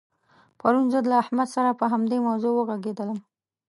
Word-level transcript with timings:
پرون 0.59 0.85
زه 0.93 0.99
له 1.09 1.15
احمد 1.23 1.47
سره 1.55 1.77
په 1.79 1.85
همدې 1.93 2.17
موضوع 2.27 2.53
وغږېدلم. 2.55 3.19